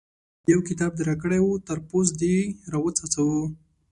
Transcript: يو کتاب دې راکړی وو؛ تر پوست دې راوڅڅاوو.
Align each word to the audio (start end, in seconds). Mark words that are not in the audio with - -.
يو 0.51 0.59
کتاب 0.67 0.91
دې 0.97 1.03
راکړی 1.09 1.39
وو؛ 1.41 1.53
تر 1.67 1.77
پوست 1.89 2.13
دې 2.21 2.35
راوڅڅاوو. 2.73 3.41